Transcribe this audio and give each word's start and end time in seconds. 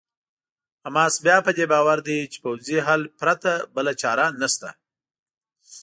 حماس 0.85 1.15
بیا 1.25 1.37
په 1.45 1.51
دې 1.57 1.65
باور 1.73 1.97
دی 2.07 2.19
چې 2.31 2.37
پوځي 2.43 2.77
حل 2.87 3.01
پرته 3.19 3.51
بله 3.75 3.91
چاره 4.01 4.25
نشته. 4.41 4.69